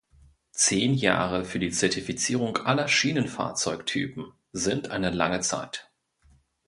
[0.53, 5.91] Zehn Jahre für die Zertifizierung aller Schienenfahrzeugtypen sind eine lange Zeit.